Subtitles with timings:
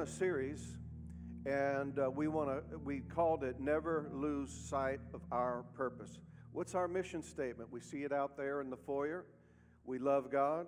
[0.00, 0.76] a series,
[1.46, 2.78] and uh, we want to.
[2.78, 6.18] We called it "Never Lose Sight of Our Purpose."
[6.52, 7.72] What's our mission statement?
[7.72, 9.24] We see it out there in the foyer.
[9.84, 10.66] We love God,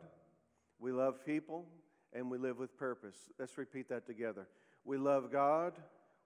[0.79, 1.67] we love people,
[2.15, 3.17] and we live with purpose.
[3.39, 4.49] Let's repeat that together.
[4.85, 5.75] We love God,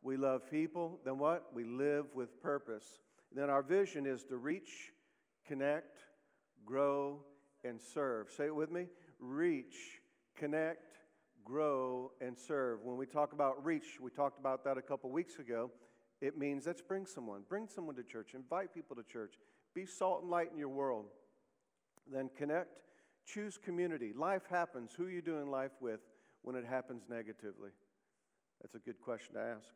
[0.03, 1.01] we love people.
[1.05, 1.47] Then what?
[1.53, 2.85] We live with purpose.
[3.33, 4.93] then our vision is to reach,
[5.49, 5.99] connect,
[6.65, 7.25] grow,
[7.65, 8.31] and serve.
[8.31, 8.87] Say it with me.
[9.19, 10.01] Reach,
[10.37, 10.92] connect,
[11.45, 12.81] grow, and serve.
[12.83, 15.71] When we talk about reach, we talked about that a couple weeks ago.
[16.21, 17.43] It means let's bring someone.
[17.49, 18.35] Bring someone to church.
[18.35, 19.35] Invite people to church.
[19.75, 21.07] Be salt and light in your world.
[22.11, 22.79] Then connect.
[23.27, 24.13] Choose community.
[24.17, 24.93] Life happens.
[24.97, 26.01] Who are you doing life with
[26.43, 27.71] when it happens negatively?
[28.61, 29.69] That's a good question to ask.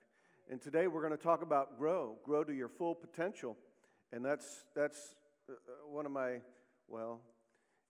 [0.51, 3.57] And today we're going to talk about grow, grow to your full potential.
[4.13, 5.17] And that's, that's
[5.49, 6.37] uh, uh, one of my,
[6.87, 7.21] well,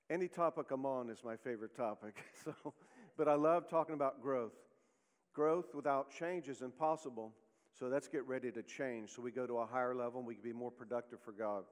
[0.08, 2.16] any topic I'm on is my favorite topic.
[2.44, 2.74] So,
[3.16, 4.54] but I love talking about growth.
[5.32, 7.32] Growth without change is impossible.
[7.78, 10.34] So let's get ready to change so we go to a higher level and we
[10.34, 11.64] can be more productive for God.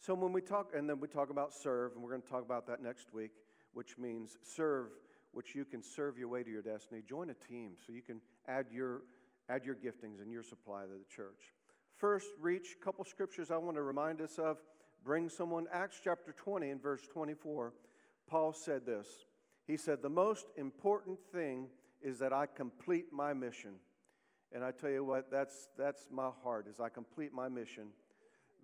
[0.00, 2.44] So when we talk, and then we talk about serve, and we're going to talk
[2.44, 3.32] about that next week,
[3.74, 4.88] which means serve,
[5.32, 7.02] which you can serve your way to your destiny.
[7.06, 9.02] Join a team so you can add your
[9.48, 11.54] add your giftings and your supply to the church.
[11.96, 14.58] First, reach a couple scriptures I want to remind us of.
[15.04, 15.66] Bring someone.
[15.72, 17.72] Acts chapter 20 and verse 24.
[18.28, 19.06] Paul said this.
[19.70, 21.68] He said, The most important thing
[22.02, 23.74] is that I complete my mission.
[24.52, 27.88] And I tell you what, that's, that's my heart, as I complete my mission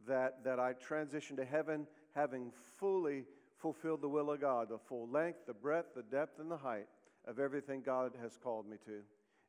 [0.09, 3.25] that, that I transition to heaven having fully
[3.57, 6.87] fulfilled the will of God, the full length, the breadth, the depth, and the height
[7.25, 9.03] of everything God has called me to.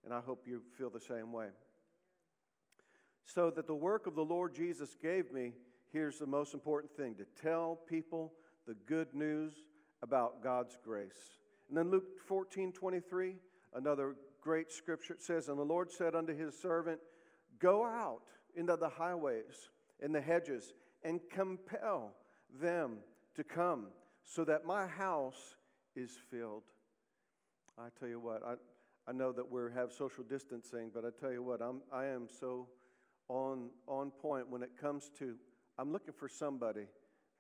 [0.06, 1.48] And I hope you feel the same way.
[3.24, 5.54] So that the work of the Lord Jesus gave me,
[5.92, 8.34] here's the most important thing to tell people
[8.68, 9.54] the good news
[10.04, 11.40] about God's grace.
[11.70, 13.36] And then Luke 14 23,
[13.76, 17.00] another great scripture, it says, And the Lord said unto his servant,
[17.60, 18.24] Go out
[18.56, 19.70] into the highways
[20.02, 22.14] in the hedges and compel
[22.62, 22.98] them
[23.36, 23.88] to come
[24.24, 25.56] so that my house
[25.96, 26.64] is filled.
[27.78, 28.54] I tell you what, I,
[29.08, 32.28] I know that we have social distancing, but I tell you what, I'm, I am
[32.40, 32.68] so
[33.30, 35.36] on, on point when it comes to,
[35.78, 36.88] I'm looking for somebody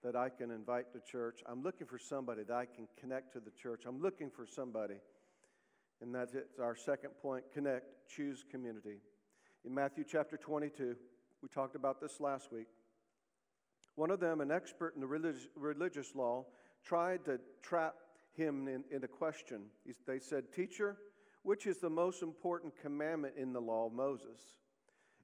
[0.03, 1.41] that I can invite to church.
[1.46, 3.84] I'm looking for somebody that I can connect to the church.
[3.88, 4.96] I'm looking for somebody.
[6.02, 6.35] And that's.
[6.62, 8.97] Our second point connect, choose community.
[9.66, 10.96] In Matthew chapter 22,
[11.41, 12.68] we talked about this last week.
[13.96, 16.46] One of them, an expert in the religious, law,
[16.84, 17.96] tried to trap
[18.34, 19.63] him in, in a question.
[19.84, 20.97] He, they said, Teacher,
[21.41, 24.40] which is the most important commandment in the law of Moses?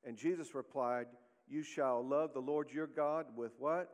[0.03, 1.05] And Jesus replied,
[1.47, 3.89] You shall love the Lord your God with what?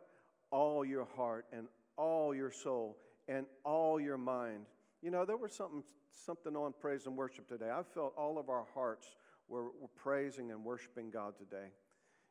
[0.51, 1.67] All your heart and
[1.97, 4.65] all your soul and all your mind.
[5.01, 5.83] You know, there was something,
[6.25, 7.69] something on praise and worship today.
[7.69, 9.07] I felt all of our hearts
[9.47, 11.67] were, were praising and worshiping God today.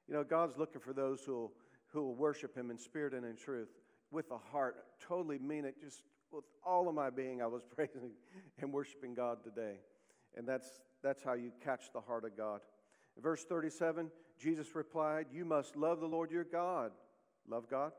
[0.06, 1.50] You know, God's looking for those who
[1.92, 3.68] who will worship Him in spirit and in truth
[4.10, 4.76] with a heart,
[5.06, 7.42] totally mean it, just with all of my being.
[7.42, 8.10] I was praising
[8.60, 9.76] and worshiping God today.
[10.36, 10.68] And that's,
[11.02, 12.60] that's how you catch the heart of God.
[13.16, 16.92] In verse 37, Jesus replied, You must love the Lord your God.
[17.48, 17.92] Love God?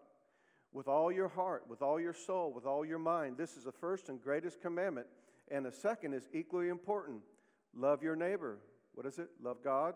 [0.71, 3.37] With all your heart, with all your soul, with all your mind.
[3.37, 5.07] This is the first and greatest commandment.
[5.49, 7.21] And the second is equally important
[7.75, 8.59] love your neighbor.
[8.93, 9.29] What is it?
[9.41, 9.95] Love God,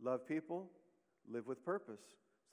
[0.00, 0.68] love people,
[1.28, 2.00] live with purpose.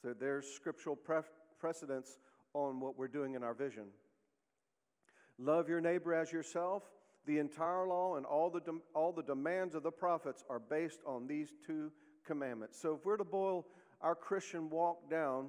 [0.01, 1.21] So there's scriptural pre-
[1.59, 2.17] precedence
[2.53, 3.85] on what we're doing in our vision.
[5.37, 6.83] Love your neighbor as yourself.
[7.25, 10.99] The entire law and all the, de- all the demands of the prophets are based
[11.05, 11.91] on these two
[12.25, 12.79] commandments.
[12.81, 13.65] So if we're to boil
[14.01, 15.47] our Christian walk down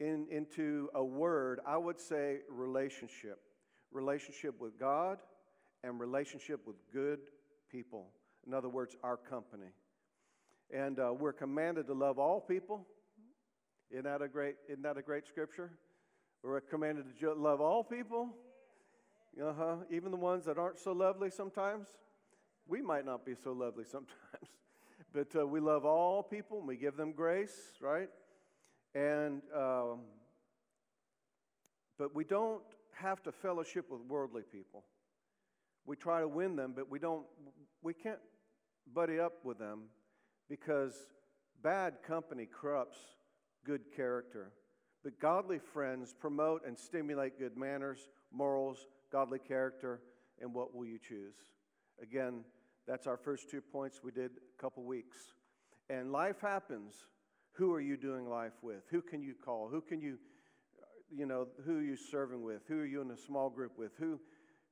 [0.00, 3.38] in, into a word, I would say relationship.
[3.92, 5.18] Relationship with God
[5.82, 7.20] and relationship with good
[7.70, 8.06] people.
[8.46, 9.68] In other words, our company.
[10.72, 12.86] And uh, we're commanded to love all people.
[13.90, 15.70] Isn't that a great, isn't that a great scripture?
[16.42, 18.30] We're commanded to love all people.
[19.40, 19.76] Uh huh.
[19.90, 21.88] Even the ones that aren't so lovely sometimes.
[22.66, 24.48] We might not be so lovely sometimes.
[25.12, 28.08] but uh, we love all people and we give them grace, right?
[28.94, 30.00] And, um,
[31.98, 32.62] but we don't
[32.94, 34.84] have to fellowship with worldly people.
[35.86, 37.26] We try to win them, but we don't,
[37.82, 38.20] we can't
[38.92, 39.84] buddy up with them
[40.48, 40.94] because
[41.62, 42.98] bad company corrupts
[43.64, 44.52] good character.
[45.02, 50.00] But godly friends promote and stimulate good manners, morals, godly character,
[50.40, 51.34] and what will you choose?
[52.02, 52.44] Again,
[52.86, 55.16] that's our first two points we did a couple weeks.
[55.90, 56.94] And life happens.
[57.54, 58.82] Who are you doing life with?
[58.90, 59.68] Who can you call?
[59.68, 60.18] Who can you,
[61.10, 62.62] you know, who are you serving with?
[62.68, 63.92] Who are you in a small group with?
[63.98, 64.20] Who,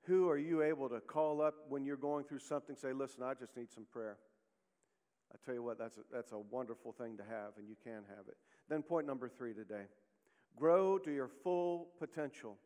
[0.06, 2.75] Who are you able to call up when you're going through something?
[2.75, 4.19] Say, listen, I just need some prayer.
[5.32, 8.02] I tell you what, that's a, that's a wonderful thing to have, and you can
[8.08, 8.37] have it.
[8.69, 9.84] Then, point number three today
[10.56, 12.58] grow to your full potential.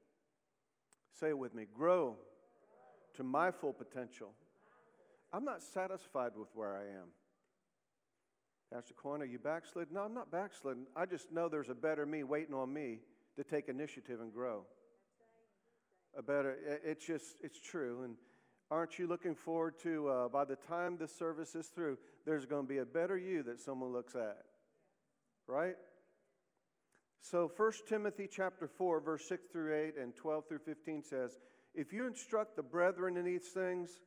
[1.13, 2.17] Say it with me grow
[3.15, 4.33] to my full potential.
[5.33, 7.09] I'm not satisfied with where I am.
[8.73, 9.95] Pastor Coyne, are you backslidden?
[9.95, 10.87] No, I'm not backslidden.
[10.97, 12.99] I just know there's a better me waiting on me
[13.37, 14.65] to take initiative and grow.
[16.19, 18.03] A better, it's just, it's true.
[18.05, 18.17] And
[18.71, 22.67] aren't you looking forward to, uh, by the time this service is through, there's going
[22.67, 24.39] to be a better you that someone looks at?
[25.47, 25.77] Right?
[27.23, 31.39] So 1 Timothy chapter 4, verse 6 through 8 and 12 through 15 says,
[31.75, 34.01] If you instruct the brethren in these things,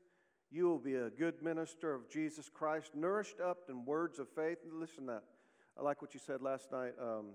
[0.51, 4.57] you will be a good minister of Jesus Christ, nourished up in words of faith.
[4.71, 5.23] Listen to that.
[5.77, 7.27] I like what you said last night, um,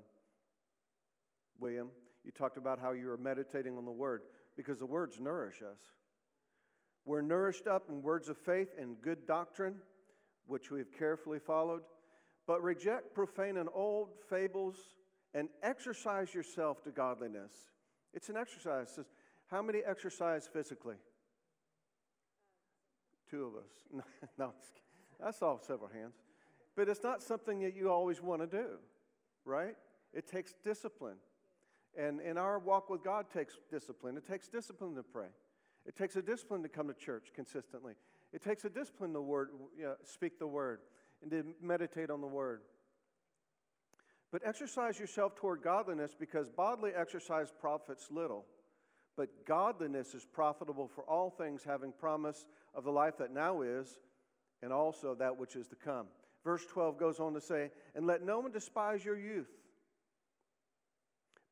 [1.60, 1.88] William.
[2.24, 4.22] You talked about how you were meditating on the word
[4.56, 5.78] because the words nourish us.
[7.04, 9.76] We're nourished up in words of faith and good doctrine,
[10.46, 11.82] which we have carefully followed.
[12.46, 14.76] But reject profane and old fables
[15.34, 17.52] and exercise yourself to godliness.
[18.12, 18.98] It's an exercise.
[19.48, 20.96] How many exercise physically?
[23.34, 24.04] Two of us.
[24.38, 24.52] no,
[25.24, 26.14] I saw several hands.
[26.76, 28.66] But it's not something that you always want to do,
[29.44, 29.74] right?
[30.12, 31.16] It takes discipline.
[31.98, 34.16] And, and our walk with God takes discipline.
[34.16, 35.26] It takes discipline to pray.
[35.84, 37.94] It takes a discipline to come to church consistently.
[38.32, 40.78] It takes a discipline to word, you know, speak the word
[41.20, 42.60] and to meditate on the word.
[44.30, 48.44] But exercise yourself toward godliness because bodily exercise profits little.
[49.16, 53.98] But godliness is profitable for all things, having promise of the life that now is
[54.62, 56.06] and also that which is to come.
[56.42, 59.50] Verse 12 goes on to say, And let no one despise your youth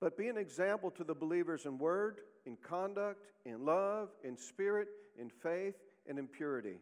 [0.03, 4.89] but be an example to the believers in word, in conduct, in love, in spirit,
[5.17, 5.77] in faith,
[6.09, 6.79] and in purity.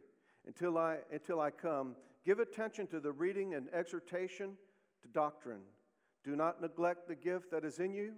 [0.47, 4.57] Until I, until I come, give attention to the reading and exhortation
[5.03, 5.61] to doctrine.
[6.25, 8.15] Do not neglect the gift that is in you,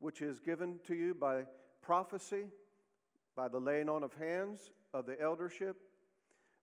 [0.00, 1.44] which is given to you by
[1.80, 2.46] prophecy,
[3.36, 5.76] by the laying on of hands of the eldership.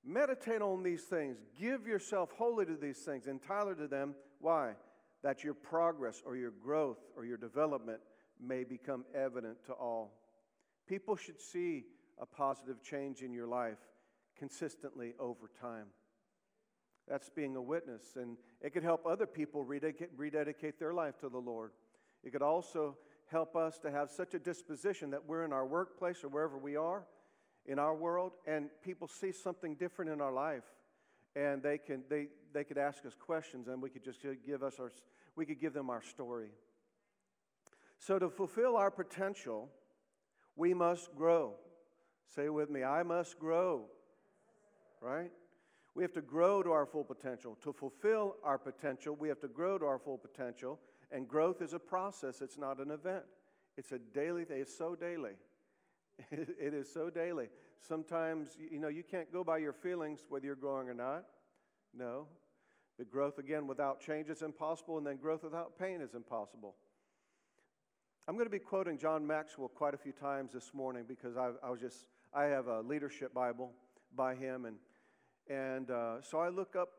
[0.05, 1.37] Meditate on these things.
[1.59, 4.15] Give yourself wholly to these things, entirely to them.
[4.39, 4.73] Why?
[5.23, 7.99] that your progress or your growth or your development
[8.39, 10.13] may become evident to all.
[10.87, 11.85] People should see
[12.19, 13.77] a positive change in your life
[14.37, 15.87] consistently over time.
[17.07, 21.29] That's being a witness, and it could help other people rededicate, rededicate their life to
[21.29, 21.71] the Lord.
[22.23, 22.97] It could also
[23.31, 26.75] help us to have such a disposition that we're in our workplace or wherever we
[26.75, 27.05] are
[27.67, 30.63] in our world, and people see something different in our life
[31.37, 34.79] and they can they, they could ask us questions and we could just give us
[34.79, 34.91] our
[35.35, 36.49] we could give them our story.
[37.99, 39.69] So to fulfill our potential
[40.55, 41.53] we must grow.
[42.35, 43.85] Say with me i must grow.
[45.01, 45.31] Right?
[45.93, 47.57] We have to grow to our full potential.
[47.63, 50.79] To fulfill our potential we have to grow to our full potential
[51.11, 53.25] and growth is a process it's not an event.
[53.77, 55.33] It's a daily thing it's so daily
[56.31, 57.47] it is so daily
[57.85, 61.25] Sometimes, you know, you can't go by your feelings whether you're growing or not.
[61.95, 62.25] No.
[62.97, 66.75] The growth, again, without change is impossible, and then growth without pain is impossible.
[68.27, 71.51] I'm going to be quoting John Maxwell quite a few times this morning because I,
[71.63, 73.71] I was just, I have a leadership Bible
[74.15, 74.77] by him, and,
[75.49, 76.89] and uh, so I look up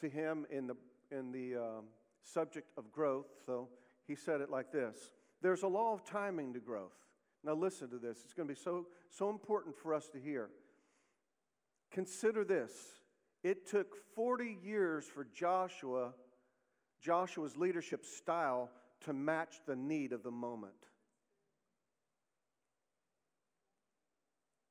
[0.00, 0.76] to him in the,
[1.10, 1.84] in the um,
[2.22, 3.26] subject of growth.
[3.44, 3.68] So
[4.06, 6.92] he said it like this There's a law of timing to growth.
[7.44, 8.18] Now, listen to this.
[8.24, 10.50] It's going to be so, so important for us to hear.
[11.90, 12.72] Consider this
[13.42, 16.12] it took 40 years for Joshua,
[17.00, 18.70] Joshua's leadership style,
[19.04, 20.72] to match the need of the moment.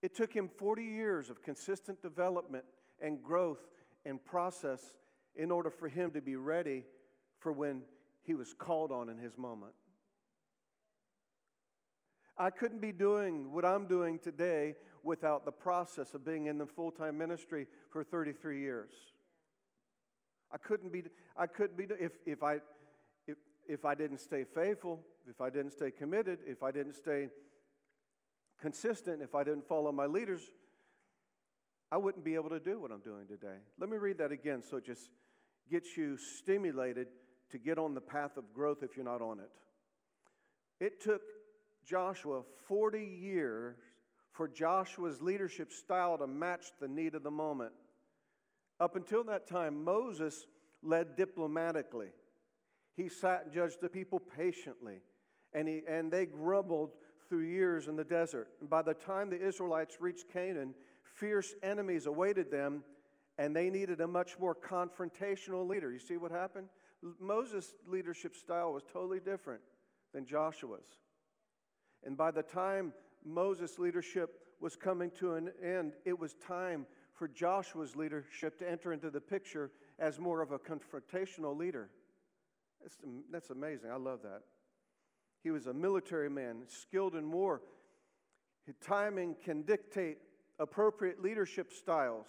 [0.01, 2.65] It took him 40 years of consistent development
[3.01, 3.61] and growth
[4.05, 4.81] and process
[5.35, 6.83] in order for him to be ready
[7.39, 7.81] for when
[8.23, 9.73] he was called on in his moment.
[12.37, 16.65] I couldn't be doing what I'm doing today without the process of being in the
[16.65, 18.91] full time ministry for 33 years.
[20.51, 21.03] I couldn't be,
[21.35, 22.59] I couldn't be, if, if, I,
[23.27, 27.29] if, if I didn't stay faithful, if I didn't stay committed, if I didn't stay
[28.61, 30.41] consistent, if I didn't follow my leaders,
[31.91, 33.57] I wouldn't be able to do what I'm doing today.
[33.79, 35.09] Let me read that again so it just
[35.69, 37.07] gets you stimulated
[37.51, 39.49] to get on the path of growth if you're not on it.
[40.79, 41.21] It took
[41.87, 43.77] Joshua 40 years
[44.31, 47.71] for Joshua's leadership style to match the need of the moment.
[48.79, 50.45] Up until that time, Moses
[50.83, 52.09] led diplomatically.
[52.95, 55.01] He sat and judged the people patiently,
[55.53, 56.91] and, he, and they grumbled
[57.29, 58.49] through years in the desert.
[58.59, 62.83] And by the time the Israelites reached Canaan, fierce enemies awaited them,
[63.37, 65.91] and they needed a much more confrontational leader.
[65.91, 66.67] You see what happened?
[67.19, 69.61] Moses' leadership style was totally different
[70.13, 70.97] than Joshua's.
[72.05, 72.93] And by the time
[73.25, 78.93] Moses' leadership was coming to an end, it was time for Joshua's leadership to enter
[78.93, 81.89] into the picture as more of a confrontational leader.
[82.81, 82.97] That's,
[83.31, 83.91] that's amazing.
[83.91, 84.41] I love that.
[85.43, 87.61] He was a military man, skilled in war.
[88.65, 90.17] His timing can dictate
[90.59, 92.27] appropriate leadership styles.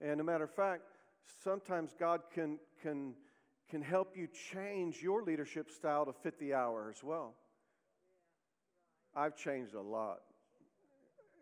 [0.00, 0.82] And a matter of fact,
[1.44, 3.14] sometimes God can, can,
[3.70, 7.34] can help you change your leadership style to fit the hour as well.
[9.14, 10.18] I've changed a lot.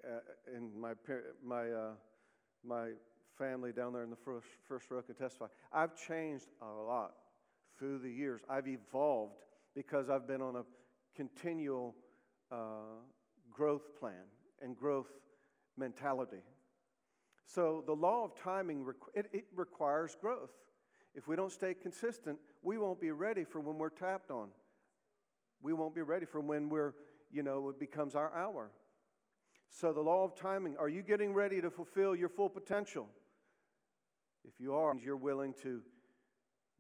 [0.04, 0.92] Uh, in my,
[1.44, 1.90] my, uh,
[2.64, 2.90] my
[3.37, 5.47] family down there in the first, first row can testify.
[5.73, 7.14] I've changed a lot
[7.78, 8.40] through the years.
[8.49, 9.35] I've evolved
[9.75, 10.62] because I've been on a
[11.16, 11.94] continual
[12.50, 13.00] uh,
[13.50, 14.25] growth plan
[14.62, 15.11] and growth
[15.76, 16.42] mentality.
[17.47, 20.50] So the law of timing it, it requires growth.
[21.18, 24.50] If we don't stay consistent, we won't be ready for when we're tapped on.
[25.60, 26.94] We won't be ready for when we're,
[27.32, 28.70] you know, it becomes our hour.
[29.68, 33.08] So the law of timing, are you getting ready to fulfill your full potential?
[34.44, 35.82] If you are, you're willing to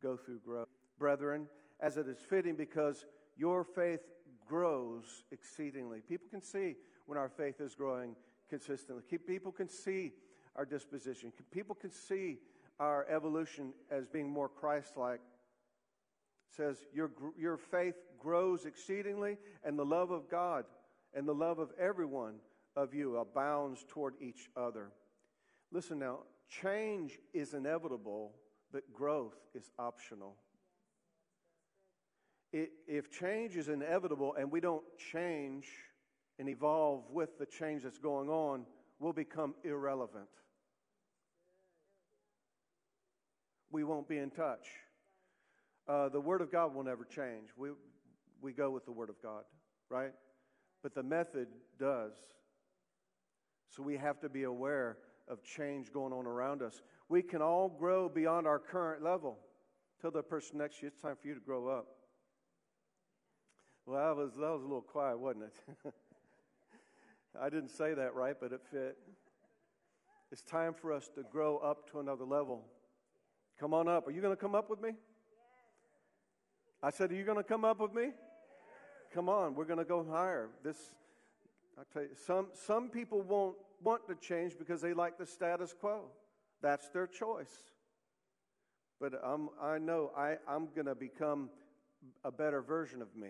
[0.00, 0.68] go through growth.
[1.00, 1.48] Brethren,
[1.80, 4.02] as it is fitting because your faith
[4.46, 6.00] grows exceedingly.
[6.08, 6.76] People can see
[7.06, 8.14] when our faith is growing
[8.48, 9.02] consistently.
[9.18, 10.12] People can see
[10.54, 11.32] our disposition.
[11.50, 12.38] People can see
[12.80, 15.20] our evolution as being more Christ like.
[16.56, 20.64] says, your, your faith grows exceedingly, and the love of God
[21.14, 22.34] and the love of everyone
[22.76, 24.90] of you abounds toward each other.
[25.72, 28.32] Listen now, change is inevitable,
[28.72, 30.36] but growth is optional.
[32.52, 35.66] If change is inevitable and we don't change
[36.38, 38.64] and evolve with the change that's going on,
[38.98, 40.28] we'll become irrelevant.
[43.70, 44.68] We won't be in touch.
[45.88, 47.48] Uh, the Word of God will never change.
[47.56, 47.70] We,
[48.40, 49.44] we go with the Word of God,
[49.88, 50.12] right?
[50.82, 51.48] But the method
[51.78, 52.12] does.
[53.70, 54.98] So we have to be aware
[55.28, 56.80] of change going on around us.
[57.08, 59.38] We can all grow beyond our current level.
[60.00, 61.86] Tell the person next to you, it's time for you to grow up.
[63.86, 65.94] Well, that was, that was a little quiet, wasn't it?
[67.40, 68.98] I didn't say that right, but it fit.
[70.30, 72.64] It's time for us to grow up to another level.
[73.58, 74.06] Come on up.
[74.06, 74.90] Are you going to come up with me?
[76.82, 78.10] I said, Are you going to come up with me?
[79.12, 80.50] Come on, we're going to go higher.
[80.62, 80.76] This
[81.78, 85.72] I tell you, some, some people won't want to change because they like the status
[85.78, 86.02] quo.
[86.60, 87.52] That's their choice.
[89.00, 91.50] But I'm, I know I, I'm going to become
[92.24, 93.28] a better version of me.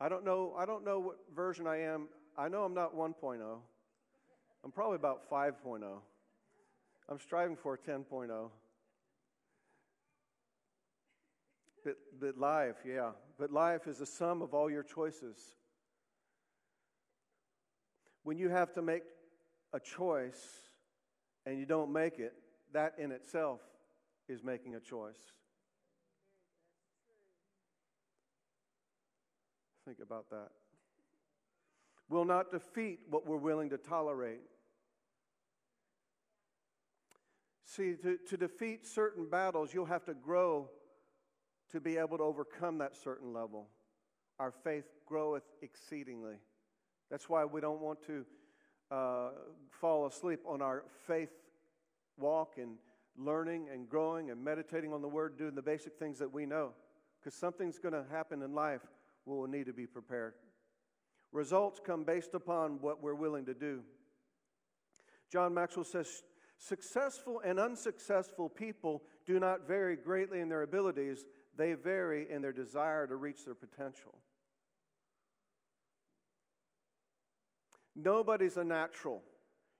[0.00, 0.54] I don't know.
[0.56, 2.08] I don't know what version I am.
[2.38, 3.40] I know I'm not 1.0.
[4.64, 5.82] I'm probably about 5.0.
[7.10, 8.50] I'm striving for 10.0.
[11.84, 13.10] But, but life, yeah.
[13.38, 15.36] But life is the sum of all your choices
[18.22, 19.02] when you have to make
[19.72, 20.60] a choice
[21.46, 22.34] and you don't make it,
[22.72, 23.60] that in itself
[24.28, 25.18] is making a choice.
[29.84, 30.50] Think about that.
[32.08, 34.42] We'll not defeat what we're willing to tolerate.
[37.70, 40.68] See, to, to defeat certain battles, you'll have to grow
[41.70, 43.68] to be able to overcome that certain level.
[44.40, 46.34] Our faith groweth exceedingly.
[47.12, 48.24] That's why we don't want to
[48.90, 49.28] uh,
[49.70, 51.30] fall asleep on our faith
[52.18, 52.72] walk and
[53.16, 56.70] learning and growing and meditating on the Word, doing the basic things that we know.
[57.20, 58.82] Because something's going to happen in life
[59.24, 60.34] where we'll need to be prepared.
[61.30, 63.82] Results come based upon what we're willing to do.
[65.30, 66.24] John Maxwell says
[66.60, 71.24] successful and unsuccessful people do not vary greatly in their abilities,
[71.56, 74.14] they vary in their desire to reach their potential.
[77.96, 79.22] Nobody's a natural.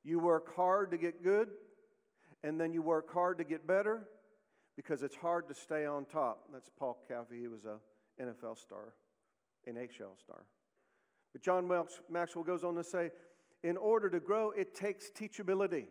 [0.02, 1.48] You work hard to get good,
[2.42, 4.08] and then you work hard to get better
[4.76, 6.48] because it's hard to stay on top.
[6.52, 7.38] That's Paul Coffey.
[7.38, 7.76] He was a
[8.20, 8.94] NFL star,
[9.66, 10.46] an NHL star.
[11.32, 11.70] But John
[12.10, 13.10] Maxwell goes on to say,
[13.62, 15.84] in order to grow, it takes teachability.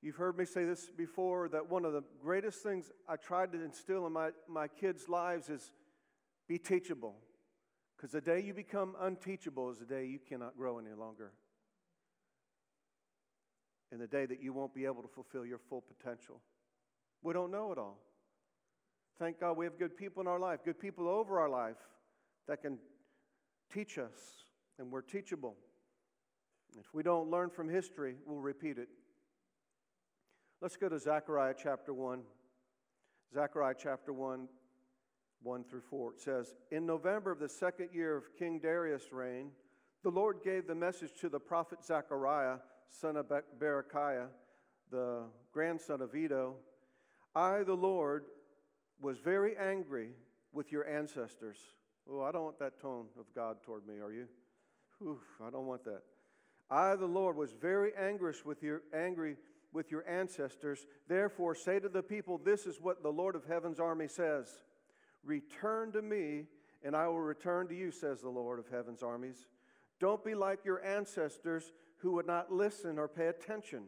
[0.00, 3.62] You've heard me say this before that one of the greatest things I tried to
[3.62, 5.72] instill in my, my kids' lives is
[6.48, 7.16] be teachable.
[7.96, 11.32] Because the day you become unteachable is the day you cannot grow any longer.
[13.90, 16.40] And the day that you won't be able to fulfill your full potential.
[17.22, 17.98] We don't know it all.
[19.18, 21.76] Thank God we have good people in our life, good people over our life
[22.46, 22.78] that can
[23.72, 24.12] teach us,
[24.78, 25.56] and we're teachable.
[26.78, 28.88] If we don't learn from history, we'll repeat it.
[30.60, 32.20] Let's go to Zechariah chapter 1.
[33.32, 34.48] Zechariah chapter 1,
[35.40, 36.14] 1 through 4.
[36.14, 39.52] It says, In November of the second year of King Darius' reign,
[40.02, 42.56] the Lord gave the message to the prophet Zechariah,
[42.90, 43.26] son of
[43.60, 44.26] Berechiah,
[44.90, 46.56] the grandson of Iddo.
[47.36, 48.24] I, the Lord,
[49.00, 50.10] was very angry
[50.52, 51.58] with your ancestors.
[52.10, 54.26] Oh, I don't want that tone of God toward me, are you?
[55.06, 56.02] Oof, I don't want that.
[56.68, 59.36] I, the Lord, was very anguish with your, angry
[59.78, 60.84] with your ancestors.
[61.06, 64.48] Therefore, say to the people, This is what the Lord of heaven's army says
[65.22, 66.46] Return to me,
[66.82, 69.46] and I will return to you, says the Lord of heaven's armies.
[70.00, 73.84] Don't be like your ancestors who would not listen or pay attention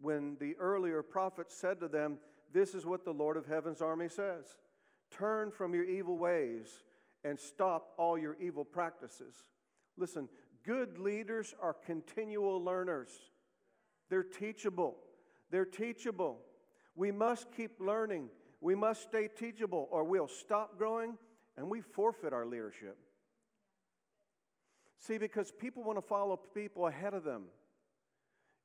[0.00, 2.18] when the earlier prophets said to them,
[2.52, 4.44] This is what the Lord of heaven's army says
[5.10, 6.68] Turn from your evil ways
[7.24, 9.34] and stop all your evil practices.
[9.96, 10.28] Listen,
[10.64, 13.10] good leaders are continual learners,
[14.08, 14.98] they're teachable.
[15.50, 16.40] They're teachable.
[16.94, 18.28] We must keep learning.
[18.60, 21.16] We must stay teachable, or we'll stop growing
[21.56, 22.96] and we forfeit our leadership.
[24.98, 27.44] See, because people want to follow people ahead of them.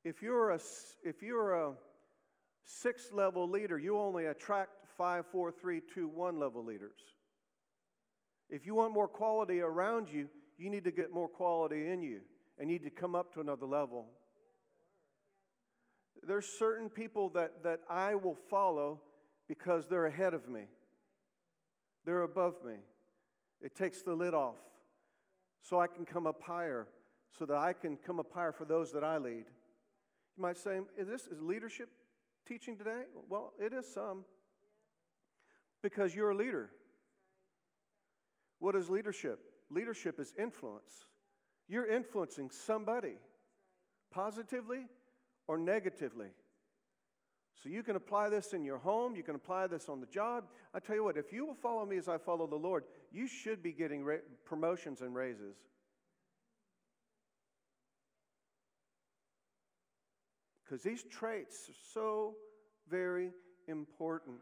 [0.04, 0.60] If you're a,
[1.04, 1.74] if you're a
[2.64, 7.00] six level leader, you only attract five, four, three, two, one level leaders.
[8.50, 12.22] If you want more quality around you, you need to get more quality in you
[12.60, 14.08] and you need to come up to another level.
[16.26, 19.02] There's certain people that, that I will follow
[19.48, 20.62] because they're ahead of me,
[22.06, 22.76] they're above me.
[23.62, 24.56] It takes the lid off
[25.62, 26.88] so I can come up higher,
[27.38, 29.46] so that I can come up higher for those that I lead.
[30.38, 31.90] You might say, is this is leadership
[32.48, 33.04] teaching today?
[33.30, 34.26] Well, it is some.
[35.84, 36.70] Because you're a leader.
[38.60, 39.40] What is leadership?
[39.70, 41.06] Leadership is influence.
[41.68, 43.16] You're influencing somebody
[44.12, 44.86] positively
[45.48, 46.28] or negatively.
[47.62, 50.46] So you can apply this in your home, you can apply this on the job.
[50.74, 53.28] I tell you what, if you will follow me as I follow the Lord, you
[53.28, 55.56] should be getting ra- promotions and raises.
[60.64, 62.36] Because these traits are so
[62.90, 63.32] very
[63.68, 64.38] important.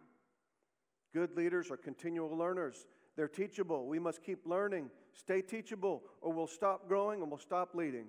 [1.14, 2.86] Good leaders are continual learners.
[3.18, 3.88] They're teachable.
[3.88, 4.92] We must keep learning.
[5.14, 8.06] Stay teachable, or we'll stop growing and we'll stop leading.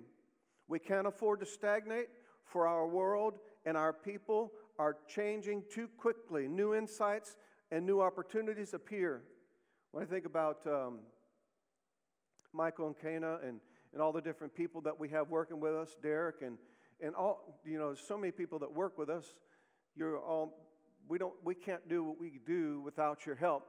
[0.67, 2.07] We can't afford to stagnate,
[2.51, 3.35] for our world
[3.65, 6.47] and our people are changing too quickly.
[6.47, 7.37] New insights
[7.71, 9.21] and new opportunities appear.
[9.91, 10.99] When I think about um,
[12.53, 13.59] Michael and Kana and,
[13.93, 16.57] and all the different people that we have working with us, Derek and,
[16.99, 19.33] and all, you know, so many people that work with us,
[19.95, 20.67] you're all,
[21.07, 23.67] we, don't, we can't do what we do without your help.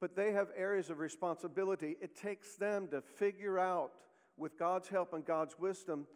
[0.00, 1.96] But they have areas of responsibility.
[2.00, 3.92] It takes them to figure out,
[4.36, 6.06] with God's help and God's wisdom,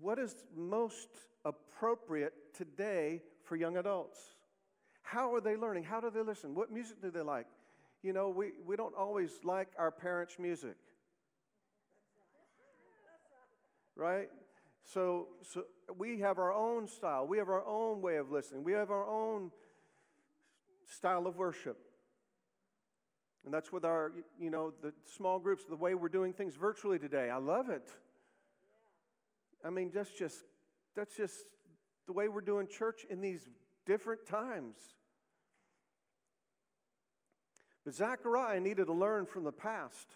[0.00, 1.08] what is most
[1.44, 4.18] appropriate today for young adults?
[5.02, 5.84] How are they learning?
[5.84, 6.54] How do they listen?
[6.54, 7.46] What music do they like?
[8.02, 10.76] You know, we, we don't always like our parents' music.
[13.96, 14.28] Right?
[14.92, 15.64] So, so
[15.96, 17.26] we have our own style.
[17.26, 18.64] We have our own way of listening.
[18.64, 19.50] We have our own
[20.86, 21.78] style of worship.
[23.44, 26.98] And that's with our, you know, the small groups, the way we're doing things virtually
[26.98, 27.30] today.
[27.30, 27.90] I love it.
[29.64, 30.44] I mean, that's just
[30.94, 31.34] that's just
[32.06, 33.48] the way we're doing church in these
[33.86, 34.76] different times.
[37.84, 40.08] But Zechariah needed to learn from the past.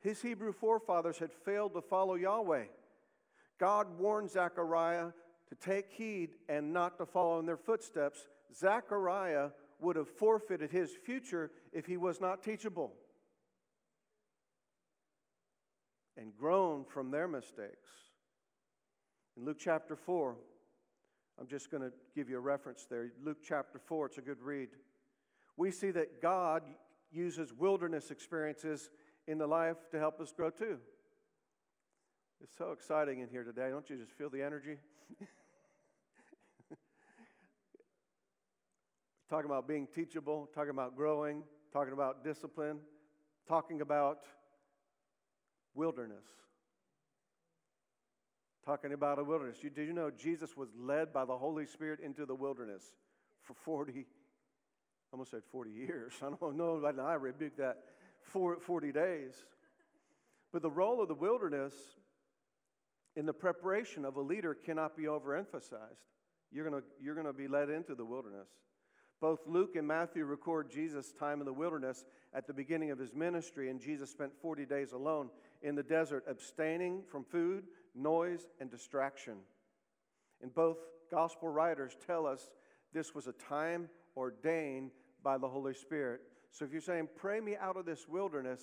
[0.00, 2.64] His Hebrew forefathers had failed to follow Yahweh.
[3.58, 5.12] God warned Zechariah
[5.48, 8.26] to take heed and not to follow in their footsteps.
[8.54, 12.94] Zechariah would have forfeited his future if he was not teachable
[16.16, 17.90] and grown from their mistakes.
[19.36, 20.36] In Luke chapter 4,
[21.40, 23.12] I'm just going to give you a reference there.
[23.24, 24.68] Luke chapter 4, it's a good read.
[25.56, 26.62] We see that God
[27.10, 28.90] uses wilderness experiences
[29.26, 30.78] in the life to help us grow too.
[32.42, 33.70] It's so exciting in here today.
[33.70, 34.76] Don't you just feel the energy?
[39.30, 42.80] talking about being teachable, talking about growing, talking about discipline,
[43.48, 44.24] talking about
[45.74, 46.26] wilderness
[48.64, 49.58] talking about a wilderness.
[49.62, 52.82] You, did you know Jesus was led by the Holy Spirit into the wilderness
[53.42, 54.04] for 40, I
[55.12, 56.12] almost said 40 years.
[56.22, 57.78] I don't know, but I rebuke that,
[58.22, 59.34] 40 days.
[60.52, 61.72] But the role of the wilderness
[63.16, 66.06] in the preparation of a leader cannot be overemphasized.
[66.50, 68.48] You're going you're going to be led into the wilderness.
[69.22, 72.04] Both Luke and Matthew record Jesus' time in the wilderness
[72.34, 75.30] at the beginning of his ministry, and Jesus spent 40 days alone
[75.62, 77.62] in the desert, abstaining from food,
[77.94, 79.34] noise, and distraction.
[80.42, 82.50] And both gospel writers tell us
[82.92, 84.90] this was a time ordained
[85.22, 86.22] by the Holy Spirit.
[86.50, 88.60] So if you're saying, Pray me out of this wilderness,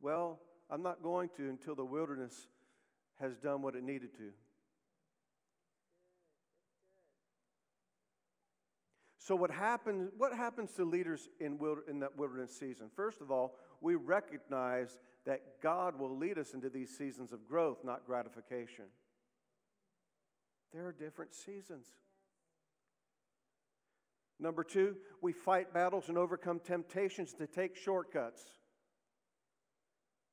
[0.00, 0.38] well,
[0.70, 2.46] I'm not going to until the wilderness
[3.18, 4.30] has done what it needed to.
[9.28, 12.88] So, what happens, what happens to leaders in, in that wilderness season?
[12.96, 17.84] First of all, we recognize that God will lead us into these seasons of growth,
[17.84, 18.86] not gratification.
[20.72, 21.88] There are different seasons.
[24.40, 28.42] Number two, we fight battles and overcome temptations to take shortcuts.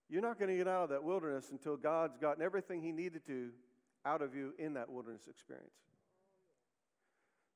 [0.08, 3.26] You're not going to get out of that wilderness until God's gotten everything He needed
[3.28, 3.50] to
[4.06, 5.74] out of you in that wilderness experience.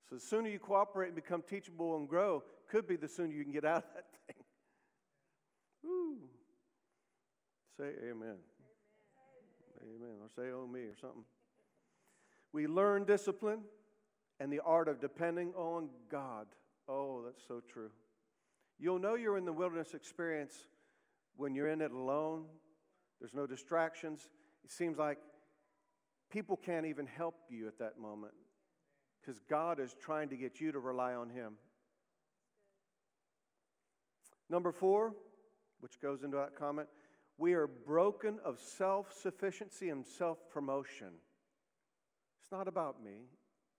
[0.09, 3.43] So the sooner you cooperate and become teachable and grow, could be the sooner you
[3.43, 4.43] can get out of that thing.
[5.83, 6.17] Woo.
[7.77, 8.15] Say amen.
[8.21, 8.37] Amen.
[9.83, 10.15] amen.
[10.21, 11.23] Or say oh me or something.
[12.51, 13.61] We learn discipline
[14.39, 16.47] and the art of depending on God.
[16.87, 17.91] Oh, that's so true.
[18.79, 20.55] You'll know you're in the wilderness experience
[21.35, 22.45] when you're in it alone.
[23.19, 24.27] There's no distractions.
[24.63, 25.19] It seems like
[26.31, 28.33] people can't even help you at that moment
[29.21, 31.53] because God is trying to get you to rely on Him.
[34.49, 35.13] Number four,
[35.79, 36.87] which goes into that comment,
[37.37, 41.09] we are broken of self sufficiency and self promotion.
[42.41, 43.27] It's not about me,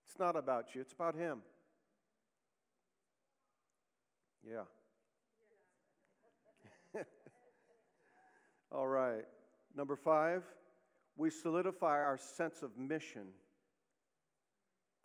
[0.07, 1.39] it's not about you, it's about Him.
[4.47, 4.63] Yeah.
[8.71, 9.25] All right.
[9.75, 10.43] Number five,
[11.15, 13.27] we solidify our sense of mission.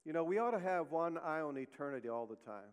[0.07, 2.71] You know, we ought to have one eye on eternity all the time.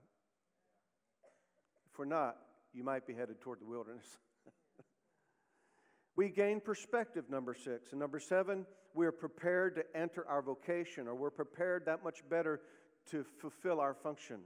[1.91, 2.37] If we're not,
[2.73, 4.05] you might be headed toward the wilderness.
[6.15, 7.89] we gain perspective, number six.
[7.89, 12.19] And number seven, we are prepared to enter our vocation, or we're prepared that much
[12.29, 12.61] better
[13.09, 14.37] to fulfill our function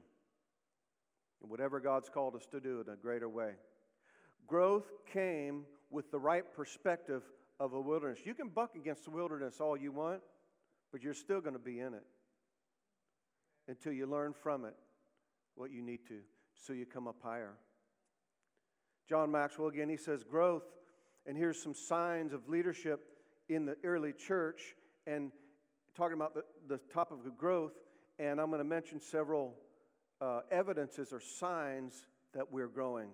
[1.43, 3.51] in whatever God's called us to do in a greater way.
[4.47, 7.23] Growth came with the right perspective
[7.59, 8.19] of a wilderness.
[8.23, 10.21] You can buck against the wilderness all you want,
[10.93, 12.05] but you're still going to be in it
[13.67, 14.75] until you learn from it
[15.55, 16.19] what you need to
[16.55, 17.53] so you come up higher.
[19.07, 20.63] John Maxwell again, he says, growth,
[21.25, 23.01] and here's some signs of leadership
[23.49, 24.75] in the early church,
[25.05, 25.31] and
[25.95, 27.71] talking about the, the topic of growth,
[28.19, 29.55] and I'm going to mention several
[30.19, 33.09] uh, evidences or signs that we're growing.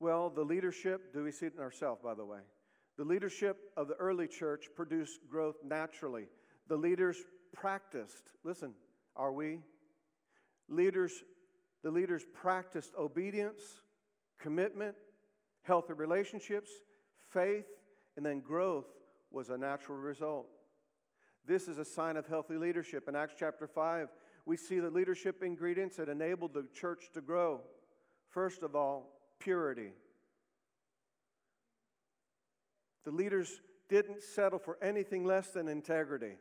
[0.00, 2.40] Well, the leadership, do we see it in ourselves, by the way?
[2.98, 6.26] The leadership of the early church produced growth naturally.
[6.68, 7.16] The leaders
[7.52, 8.74] practiced, listen,
[9.16, 9.60] are we?
[10.68, 11.12] Leaders,
[11.82, 13.60] the leaders practiced obedience,
[14.38, 14.94] commitment,
[15.62, 16.70] healthy relationships,
[17.28, 17.66] faith,
[18.16, 18.86] and then growth
[19.30, 20.46] was a natural result.
[21.46, 23.08] This is a sign of healthy leadership.
[23.08, 24.08] In Acts chapter 5,
[24.46, 27.60] we see the leadership ingredients that enabled the church to grow.
[28.28, 29.92] First of all, purity.
[33.04, 36.36] The leaders didn't settle for anything less than integrity.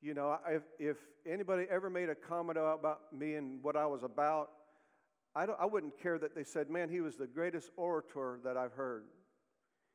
[0.00, 4.02] You know, if, if anybody ever made a comment about me and what I was
[4.02, 4.50] about,
[5.34, 8.72] I, I wouldn't care that they said, man, he was the greatest orator that I've
[8.72, 9.04] heard.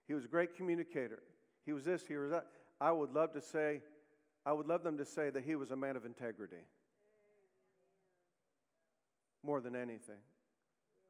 [0.08, 1.24] He was a great communicator.
[1.66, 2.48] He was this, he was that.
[2.82, 3.82] I would love to say,
[4.46, 6.66] I would love them to say that he was a man of integrity.
[9.46, 10.20] More than anything,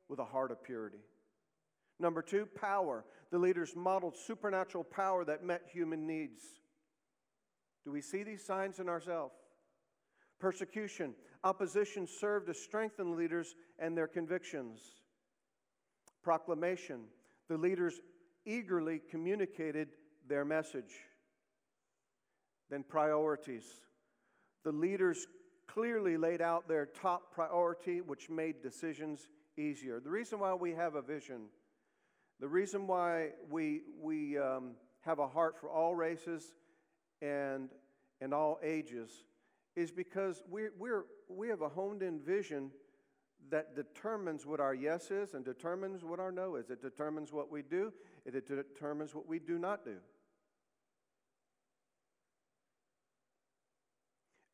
[0.08, 1.00] with a heart of purity.
[2.00, 3.06] Number two, power.
[3.32, 6.44] The leaders modeled supernatural power that met human needs.
[7.86, 9.36] Do we see these signs in ourselves?
[10.40, 14.82] Persecution, opposition served to strengthen leaders and their convictions.
[16.22, 17.02] Proclamation,
[17.50, 18.00] the leaders
[18.46, 19.90] eagerly communicated
[20.28, 20.94] their message.
[22.70, 23.66] Then priorities.
[24.64, 25.28] The leaders
[25.68, 30.00] clearly laid out their top priority, which made decisions easier.
[30.00, 31.44] The reason why we have a vision,
[32.40, 36.54] the reason why we, we um, have a heart for all races
[37.24, 37.70] and,
[38.22, 39.10] and all ages
[39.76, 42.70] is because we're, we're, we have a honed in vision
[43.50, 46.70] that determines what our yes is and determines what our no is.
[46.70, 47.92] It determines what we do,
[48.26, 49.96] it determines what we do not do.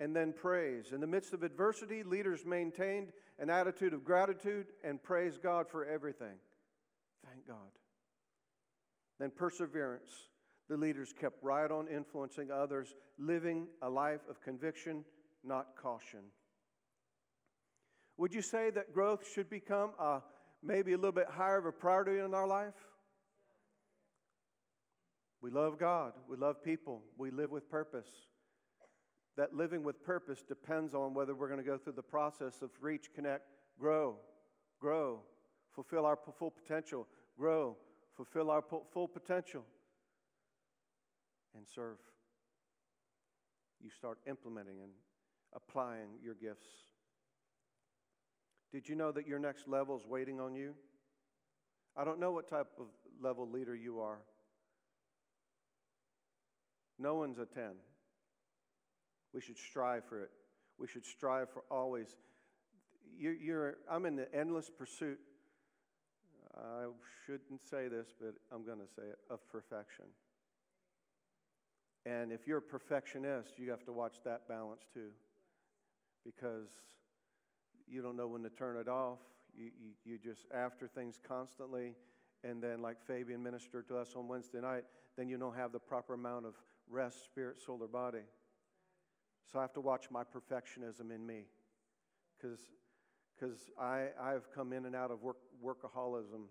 [0.02, 0.94] And then praise.
[0.94, 5.84] In the midst of adversity, leaders maintained an attitude of gratitude and praise God for
[5.86, 6.38] everything.
[7.26, 7.58] Thank God.
[9.20, 10.30] Then perseverance
[10.70, 15.04] the leaders kept right on influencing others, living a life of conviction
[15.44, 16.20] not caution.
[18.18, 20.22] Would you say that growth should become a,
[20.62, 22.74] maybe a little bit higher of a priority in our life?
[25.42, 26.14] We love God.
[26.28, 27.02] We love people.
[27.18, 28.10] We live with purpose.
[29.38, 32.72] That living with purpose depends on whether we're going to go through the process of
[32.82, 33.46] reach, connect,
[33.80, 34.18] grow,
[34.82, 35.22] grow,
[35.74, 37.78] fulfill our full potential, grow,
[38.18, 39.64] fulfill our full potential,
[41.56, 41.98] and serve.
[43.82, 44.92] You start implementing and
[45.56, 46.68] applying your gifts.
[48.72, 50.76] Did you know that your next level is waiting on you?
[51.98, 52.86] I don't know what type of
[53.22, 54.20] level leader you are.
[57.00, 57.72] No one's a 10.
[59.34, 60.30] We should strive for it.
[60.78, 62.16] We should strive for always.
[63.18, 65.20] You're, you're, I'm in the endless pursuit,
[66.56, 66.86] I
[67.26, 70.06] shouldn't say this, but I'm going to say it, of perfection.
[72.06, 75.10] And if you're a perfectionist, you have to watch that balance too.
[76.26, 76.70] Because
[77.88, 79.20] you don't know when to turn it off.
[79.56, 81.96] You, you, you just after things constantly.
[82.44, 84.84] And then, like Fabian ministered to us on Wednesday night,
[85.18, 86.54] then you don't have the proper amount of
[86.90, 88.24] rest, spirit, soul, or body.
[89.52, 91.48] So I have to watch my perfectionism in me.
[92.38, 96.46] Because I, I've come in and out of work, workaholism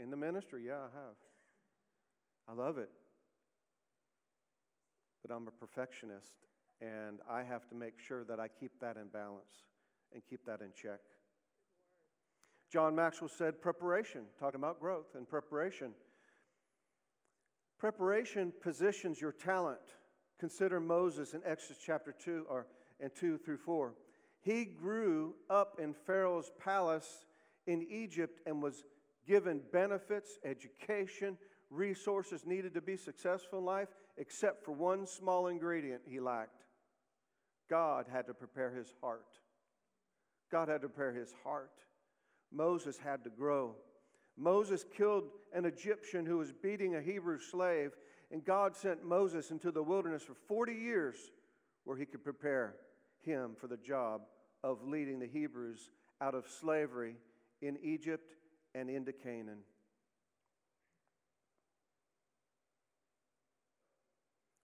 [0.00, 0.64] in the ministry.
[0.66, 1.16] Yeah, I have.
[2.48, 2.90] I love it.
[5.26, 6.34] But I'm a perfectionist,
[6.80, 9.64] and I have to make sure that I keep that in balance
[10.12, 11.00] and keep that in check.
[12.70, 15.92] John Maxwell said preparation, talking about growth and preparation.
[17.78, 19.80] Preparation positions your talent.
[20.38, 22.66] Consider Moses in Exodus chapter 2 or
[23.00, 23.94] and 2 through 4.
[24.42, 27.26] He grew up in Pharaoh's palace
[27.66, 28.84] in Egypt and was
[29.26, 31.36] given benefits, education,
[31.70, 36.62] resources needed to be successful in life, except for one small ingredient he lacked.
[37.68, 39.26] God had to prepare his heart.
[40.50, 41.72] God had to prepare his heart.
[42.52, 43.74] Moses had to grow.
[44.36, 45.24] Moses killed
[45.54, 47.92] an Egyptian who was beating a Hebrew slave,
[48.30, 51.16] and God sent Moses into the wilderness for 40 years
[51.84, 52.74] where he could prepare
[53.22, 54.22] him for the job
[54.62, 57.16] of leading the Hebrews out of slavery
[57.62, 58.34] in Egypt
[58.74, 59.58] and into Canaan.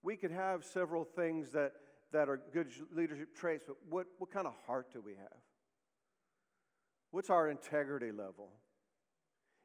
[0.03, 1.73] We could have several things that,
[2.13, 5.41] that are good leadership traits, but what, what kind of heart do we have?
[7.11, 8.49] What's our integrity level?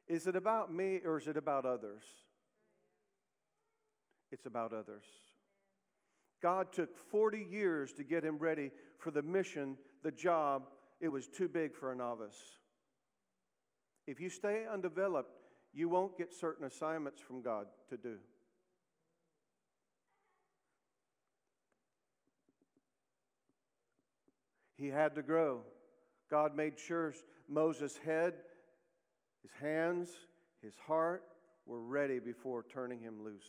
[0.06, 2.02] Is it about me or is it about others?
[4.30, 5.04] It's about others.
[6.40, 10.68] God took 40 years to get him ready for the mission, the job.
[11.00, 12.38] It was too big for a novice.
[14.06, 15.30] If you stay undeveloped,
[15.74, 18.16] you won't get certain assignments from God to do.
[24.78, 25.60] He had to grow.
[26.30, 27.12] God made sure
[27.48, 28.34] Moses' head
[29.42, 30.10] his hands,
[30.62, 31.22] his heart
[31.66, 33.48] were ready before turning him loose.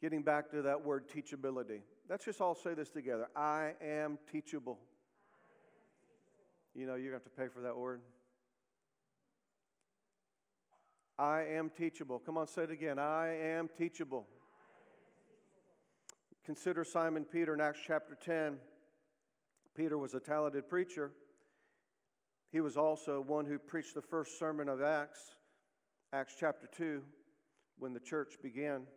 [0.00, 1.80] Getting back to that word teachability.
[2.08, 4.78] Let's just all say this together I am teachable.
[6.74, 8.02] You know, you're going to have to pay for that word.
[11.18, 12.20] I am teachable.
[12.20, 13.00] Come on, say it again.
[13.00, 14.26] I am teachable.
[16.46, 18.58] Consider Simon Peter in Acts chapter 10.
[19.78, 21.12] Peter was a talented preacher.
[22.50, 25.36] He was also one who preached the first sermon of Acts,
[26.12, 27.00] Acts chapter 2,
[27.78, 28.88] when the church began.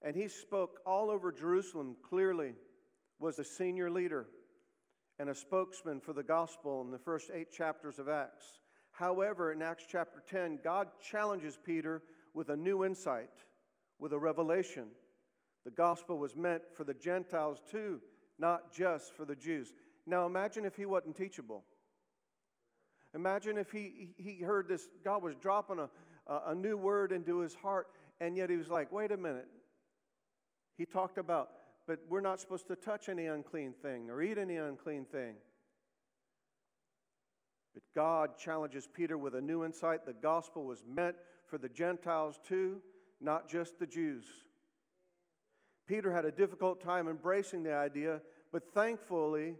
[0.00, 2.54] And he spoke all over Jerusalem clearly,
[3.18, 4.28] was a senior leader
[5.18, 8.60] and a spokesman for the gospel in the first eight chapters of Acts.
[8.92, 13.30] However, in Acts chapter 10, God challenges Peter with a new insight,
[13.98, 14.90] with a revelation.
[15.64, 18.00] The gospel was meant for the Gentiles too,
[18.42, 19.72] not just for the Jews.
[20.04, 21.62] Now imagine if he wasn't teachable.
[23.14, 25.88] Imagine if he, he heard this, God was dropping a,
[26.48, 27.86] a new word into his heart,
[28.20, 29.46] and yet he was like, wait a minute.
[30.76, 31.50] He talked about,
[31.86, 35.34] but we're not supposed to touch any unclean thing or eat any unclean thing.
[37.74, 40.04] But God challenges Peter with a new insight.
[40.04, 41.14] The gospel was meant
[41.46, 42.80] for the Gentiles too,
[43.20, 44.24] not just the Jews.
[45.86, 48.20] Peter had a difficult time embracing the idea,
[48.52, 49.56] but thankfully,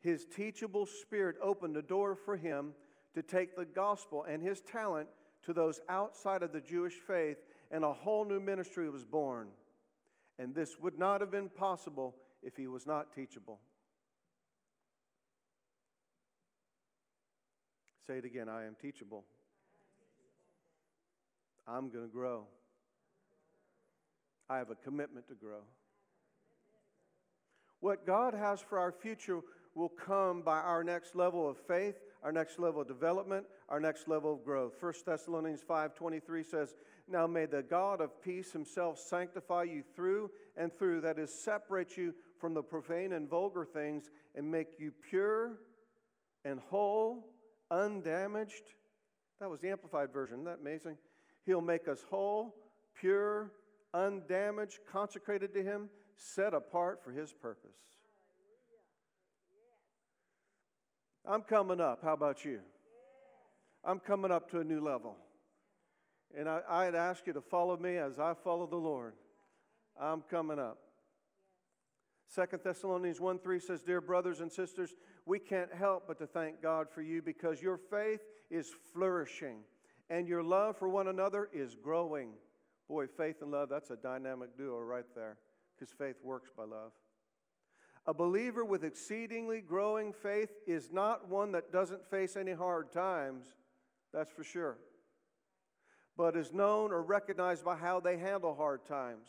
[0.00, 2.74] his teachable spirit opened a door for him
[3.14, 5.08] to take the gospel and his talent
[5.44, 7.38] to those outside of the Jewish faith,
[7.70, 9.48] and a whole new ministry was born.
[10.38, 13.58] And this would not have been possible if he was not teachable.
[18.06, 19.24] Say it again I am teachable.
[21.66, 22.44] I'm going to grow.
[24.48, 25.60] I have a commitment to grow.
[27.80, 29.40] What God has for our future
[29.74, 34.08] will come by our next level of faith, our next level of development, our next
[34.08, 34.74] level of growth.
[34.78, 40.72] 1 Thessalonians 5:23 says, "Now may the God of peace himself sanctify you through and
[40.72, 45.58] through, that is separate you from the profane and vulgar things and make you pure
[46.44, 47.32] and whole,
[47.70, 48.74] undamaged."
[49.38, 50.40] That was the amplified version.
[50.40, 50.98] Isn't that amazing?
[51.44, 52.54] He'll make us whole,
[52.92, 53.50] pure,
[53.94, 57.70] undamaged, consecrated to him, set apart for his purpose.
[61.26, 62.00] I'm coming up.
[62.02, 62.60] How about you?
[63.84, 65.16] I'm coming up to a new level.
[66.36, 69.14] And I, I'd ask you to follow me as I follow the Lord.
[70.00, 70.78] I'm coming up.
[72.26, 74.94] Second Thessalonians 1 3 says, Dear brothers and sisters,
[75.26, 79.58] we can't help but to thank God for you because your faith is flourishing
[80.08, 82.30] and your love for one another is growing.
[82.88, 85.38] Boy, faith and love, that's a dynamic duo right there
[85.80, 86.92] because faith works by love.
[88.06, 93.46] A believer with exceedingly growing faith is not one that doesn't face any hard times,
[94.12, 94.76] that's for sure,
[96.16, 99.28] but is known or recognized by how they handle hard times.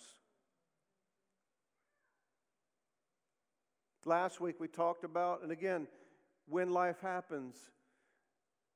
[4.05, 5.87] Last week we talked about, and again,
[6.47, 7.55] when life happens,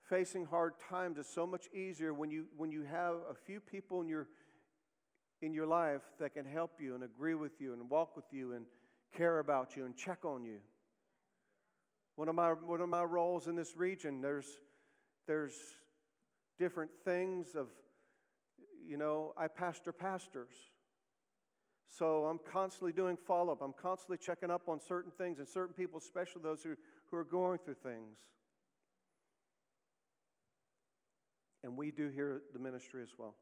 [0.08, 4.02] facing hard times is so much easier when you, when you have a few people
[4.02, 4.28] in your,
[5.46, 8.54] in your life that can help you and agree with you and walk with you
[8.54, 8.66] and
[9.16, 10.58] care about you and check on you.
[12.16, 14.48] One of my, one of my roles in this region, there's,
[15.28, 15.54] there's
[16.58, 17.68] different things of,
[18.88, 20.54] you know, I pastor pastors.
[21.90, 23.62] So I'm constantly doing follow up.
[23.62, 26.76] I'm constantly checking up on certain things and certain people, especially those who,
[27.12, 28.18] who are going through things.
[31.64, 33.36] And we do here at the ministry as well.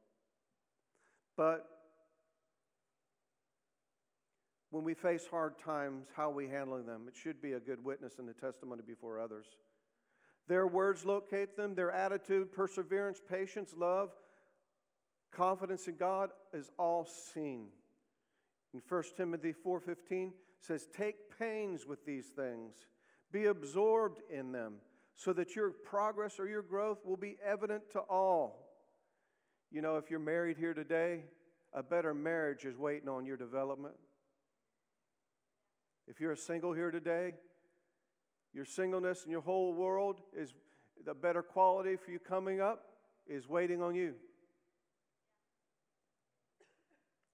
[1.36, 1.68] But
[4.74, 7.04] when we face hard times, how we handling them?
[7.08, 9.46] It should be a good witness and a testimony before others.
[10.48, 14.10] Their words locate them, their attitude, perseverance, patience, love,
[15.32, 17.68] confidence in God is all seen.
[18.74, 22.88] In 1 Timothy 4:15 says, "Take pains with these things.
[23.30, 24.82] Be absorbed in them,
[25.14, 28.76] so that your progress or your growth will be evident to all."
[29.70, 31.30] You know, if you're married here today,
[31.74, 33.96] a better marriage is waiting on your development.
[36.08, 37.34] If you're a single here today,
[38.54, 40.54] your singleness and your whole world is
[41.06, 42.86] the better quality for you coming up
[43.28, 44.14] is waiting on you.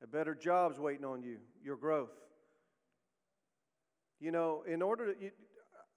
[0.01, 2.11] A better job's waiting on you, your growth.
[4.19, 5.31] You know, in order to, you,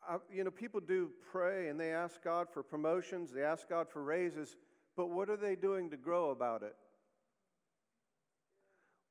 [0.09, 3.89] I, you know, people do pray and they ask God for promotions, they ask God
[3.89, 4.57] for raises,
[4.97, 6.75] but what are they doing to grow about it?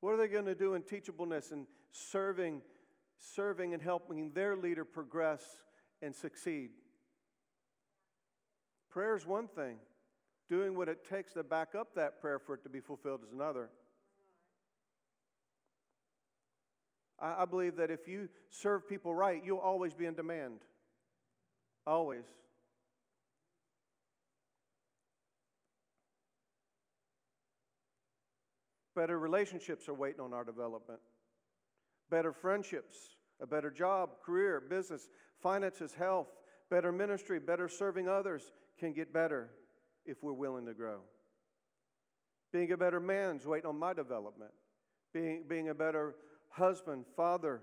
[0.00, 2.60] What are they going to do in teachableness and serving
[3.22, 5.42] serving and helping their leader progress
[6.02, 6.70] and succeed.
[8.90, 9.76] Prayer is one thing,
[10.50, 13.32] doing what it takes to back up that prayer for it to be fulfilled is
[13.32, 13.70] another.
[17.18, 20.60] I, I believe that if you serve people right, you'll always be in demand.
[21.86, 22.24] Always.
[28.94, 31.00] Better relationships are waiting on our development
[32.12, 35.08] better friendships, a better job, career, business,
[35.42, 36.28] finances, health,
[36.70, 39.48] better ministry, better serving others can get better
[40.04, 41.00] if we're willing to grow.
[42.52, 44.50] Being a better man is waiting on my development.
[45.14, 46.14] Being, being a better
[46.50, 47.62] husband, father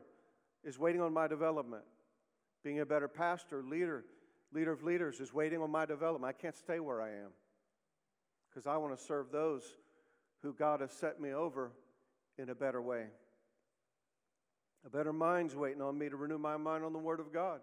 [0.63, 1.83] is waiting on my development.
[2.63, 4.03] Being a better pastor, leader,
[4.51, 6.35] leader of leaders is waiting on my development.
[6.35, 7.29] I can't stay where I am
[8.49, 9.63] because I want to serve those
[10.41, 11.71] who God has set me over
[12.39, 13.09] in a better way.
[14.85, 17.59] A better mind's waiting on me to renew my mind on the Word of God.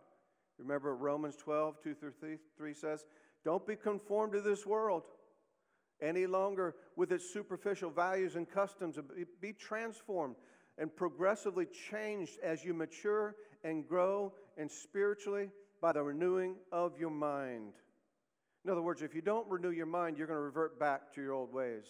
[0.59, 3.05] Remember Romans 12, 2 through 3 says,
[3.45, 5.03] Don't be conformed to this world
[6.01, 8.99] any longer with its superficial values and customs.
[9.41, 10.37] Be transformed
[10.79, 15.51] and progressively changed as you mature and grow and spiritually
[15.81, 17.73] by the renewing of your mind.
[18.65, 21.23] In other words, if you don't renew your mind, you're going to revert back to
[21.23, 21.85] your old ways.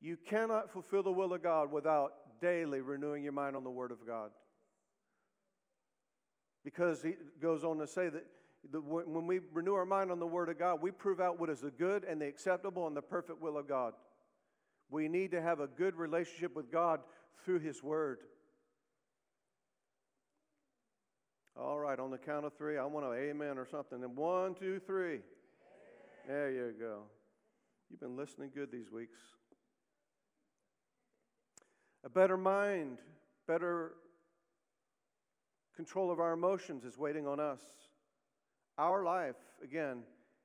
[0.00, 3.90] You cannot fulfill the will of God without daily renewing your mind on the Word
[3.90, 4.30] of God.
[6.64, 8.26] Because he goes on to say that
[8.70, 11.48] the, when we renew our mind on the Word of God, we prove out what
[11.48, 13.94] is the good and the acceptable and the perfect will of God.
[14.90, 17.00] We need to have a good relationship with God
[17.44, 18.18] through His Word.
[21.56, 24.02] All right, on the count of three, I want an amen or something.
[24.02, 25.14] And one, two, three.
[25.14, 25.22] Amen.
[26.26, 27.02] There you go.
[27.90, 29.18] You've been listening good these weeks
[32.04, 32.98] a better mind,
[33.46, 33.92] better
[35.80, 37.62] Control of our emotions is waiting on us.
[38.76, 40.02] Our life, again,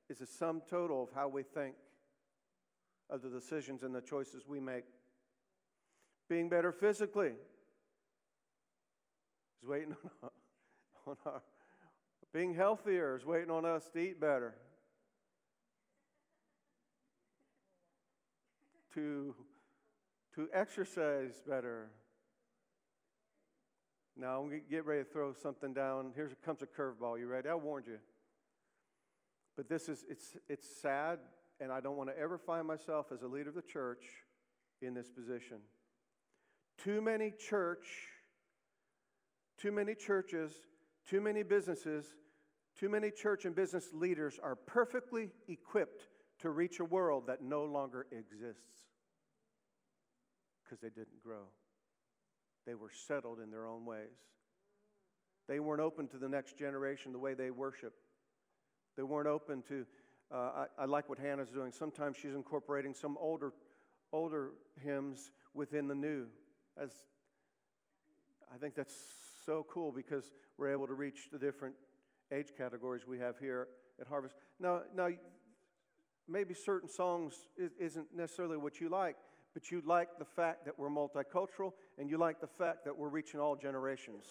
[0.08, 1.74] is a sum total of how we think,
[3.10, 4.84] of the decisions and the choices we make.
[6.30, 7.34] Being better physically
[9.62, 10.30] is waiting on,
[11.06, 11.42] on our.
[12.32, 14.54] Being healthier is waiting on us to eat better.
[18.96, 19.34] to,
[20.36, 21.88] to exercise better.
[24.18, 26.12] Now, I'm going to get ready to throw something down.
[26.14, 27.18] Here comes a curveball.
[27.18, 27.48] You ready?
[27.48, 27.98] I warned you.
[29.56, 31.18] But this is, it's, it's sad,
[31.58, 34.04] and I don't want to ever find myself as a leader of the church
[34.82, 35.58] in this position.
[36.82, 37.86] Too many church,
[39.58, 40.52] too many churches,
[41.08, 42.04] too many businesses,
[42.78, 46.08] too many church and business leaders are perfectly equipped
[46.40, 48.85] to reach a world that no longer exists
[50.66, 51.44] because they didn't grow.
[52.66, 54.18] They were settled in their own ways.
[55.48, 57.94] They weren't open to the next generation the way they worship.
[58.96, 59.86] They weren't open to,
[60.32, 61.70] uh, I, I like what Hannah's doing.
[61.70, 63.52] Sometimes she's incorporating some older,
[64.12, 64.50] older
[64.82, 66.26] hymns within the new.
[66.80, 66.90] As
[68.52, 68.94] I think that's
[69.44, 71.74] so cool because we're able to reach the different
[72.32, 73.68] age categories we have here
[74.00, 74.34] at Harvest.
[74.58, 75.08] Now, now
[76.28, 77.34] maybe certain songs
[77.78, 79.16] isn't necessarily what you like,
[79.56, 83.08] but you like the fact that we're multicultural and you like the fact that we're
[83.08, 84.26] reaching all generations.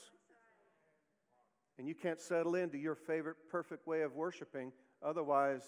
[1.80, 4.72] And you can't settle into your favorite perfect way of worshiping,
[5.04, 5.64] otherwise,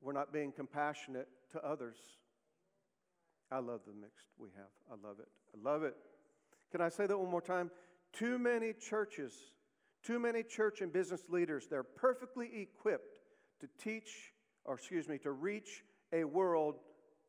[0.00, 1.98] we're not being compassionate to others.
[3.52, 4.66] I love the mixed we have.
[4.90, 5.28] I love it.
[5.54, 5.94] I love it.
[6.72, 7.70] Can I say that one more time?
[8.12, 9.32] Too many churches,
[10.04, 13.20] too many church and business leaders, they're perfectly equipped
[13.60, 14.33] to teach
[14.64, 16.76] or excuse me, to reach a world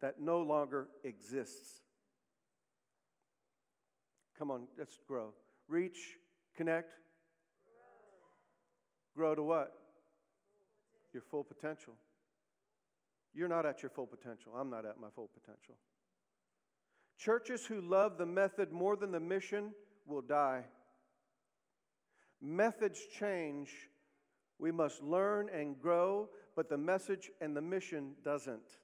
[0.01, 1.81] that no longer exists.
[4.37, 5.33] Come on, let's grow.
[5.67, 6.17] Reach,
[6.55, 6.91] connect,
[9.15, 9.73] grow, grow to what?
[11.13, 11.93] Your full potential.
[13.33, 14.53] You're not at your full potential.
[14.57, 15.75] I'm not at my full potential.
[17.17, 19.71] Churches who love the method more than the mission
[20.05, 20.63] will die.
[22.41, 23.71] Methods change.
[24.59, 28.77] We must learn and grow but the message and the mission doesn't.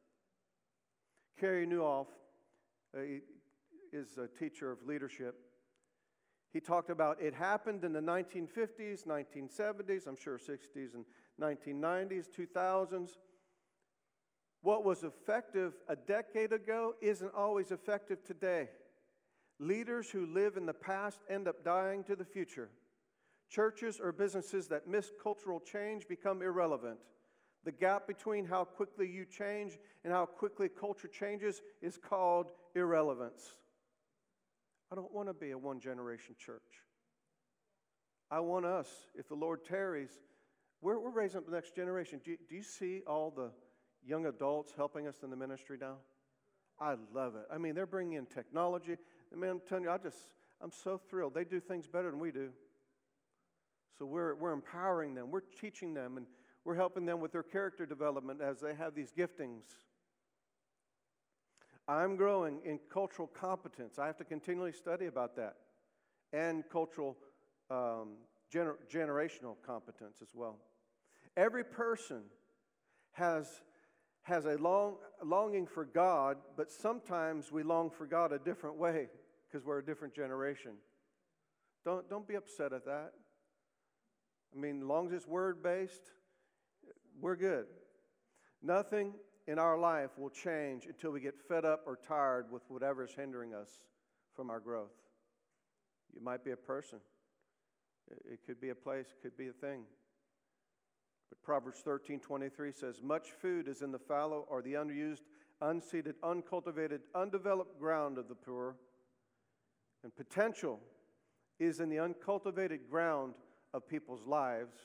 [1.40, 2.08] Carey Nieuwhof
[2.96, 3.00] uh,
[3.92, 5.36] is a teacher of leadership.
[6.54, 11.06] He talked about it happened in the 1950s, 1970s, I'm sure 60s and
[11.40, 13.12] 1990s, 2000s.
[14.62, 18.70] What was effective a decade ago isn't always effective today.
[19.60, 22.70] Leaders who live in the past end up dying to the future.
[23.50, 27.00] Churches or businesses that miss cultural change become irrelevant.
[27.64, 33.56] The gap between how quickly you change and how quickly culture changes is called irrelevance.
[34.92, 36.62] I don't want to be a one generation church.
[38.32, 40.12] I want us, if the Lord tarries,
[40.82, 42.20] we're, we're raising up the next generation.
[42.24, 43.52] Do you, do you see all the
[44.04, 45.98] young adults helping us in the ministry now?
[46.80, 47.44] I love it.
[47.54, 48.98] I mean, they're bringing in technology.
[49.32, 50.18] I mean, I'm telling you, I just,
[50.62, 51.36] I'm so thrilled.
[51.36, 52.50] They do things better than we do.
[54.00, 56.26] So we're, we're empowering them, we're teaching them, and
[56.64, 59.64] we're helping them with their character development as they have these giftings.
[61.88, 63.98] I'm growing in cultural competence.
[64.00, 65.56] I have to continually study about that
[66.32, 67.18] and cultural
[67.70, 68.18] um,
[68.54, 70.58] gener- generational competence as well.
[71.36, 72.24] Every person
[73.14, 73.48] has,
[74.22, 79.08] has a long, longing for God, but sometimes we long for God a different way
[79.50, 80.74] because we're a different generation.
[81.84, 83.12] Don't, don't be upset at that.
[84.56, 86.12] I mean, long as it's word based,
[87.22, 87.66] we're good.
[88.62, 89.14] Nothing
[89.48, 93.12] in our life will change until we get fed up or tired with whatever is
[93.14, 93.70] hindering us
[94.36, 94.92] from our growth.
[96.14, 97.00] You might be a person,
[98.26, 99.84] it could be a place, it could be a thing.
[101.30, 105.24] But Proverbs 13 23 says, Much food is in the fallow or the unused,
[105.62, 108.76] unseeded, uncultivated, undeveloped ground of the poor,
[110.04, 110.80] and potential
[111.60, 113.36] is in the uncultivated ground
[113.74, 114.76] of people's lives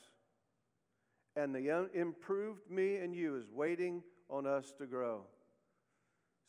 [1.37, 5.21] and the improved me and you is waiting on us to grow.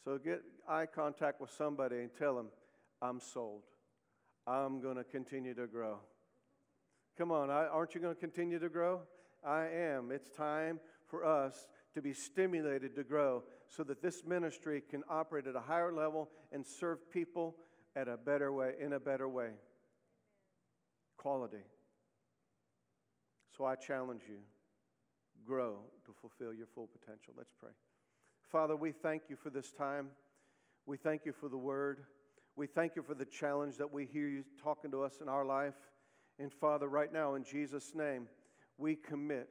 [0.03, 2.49] So get eye contact with somebody and tell them,
[3.03, 3.63] I'm sold.
[4.47, 5.99] I'm going to continue to grow.
[7.19, 9.01] Come on, aren't you going to continue to grow?
[9.47, 10.11] I am.
[10.11, 15.47] It's time for us to be stimulated to grow so that this ministry can operate
[15.47, 17.57] at a higher level and serve people
[17.95, 19.51] at a better way, in a better way.
[21.19, 21.65] Quality.
[23.55, 24.39] So I challenge you
[25.49, 27.33] grow to fulfill your full potential.
[27.37, 27.71] Let's pray.
[28.53, 30.09] Father, we thank you for this time.
[30.85, 32.05] We thank you for the word.
[32.55, 35.47] We thank you for the challenge that we hear you talking to us in our
[35.47, 35.75] life.
[36.39, 38.29] And Father, right now, in Jesus' name,
[38.77, 39.49] we commit.